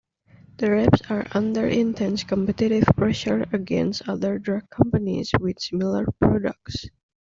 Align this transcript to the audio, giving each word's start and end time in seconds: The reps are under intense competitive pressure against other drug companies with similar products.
The 0.57 0.71
reps 0.71 1.03
are 1.11 1.27
under 1.31 1.67
intense 1.67 2.23
competitive 2.23 2.85
pressure 2.97 3.45
against 3.53 4.09
other 4.09 4.39
drug 4.39 4.67
companies 4.71 5.29
with 5.39 5.59
similar 5.61 6.07
products. 6.19 6.87